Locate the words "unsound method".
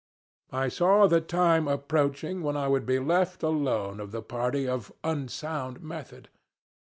5.03-6.27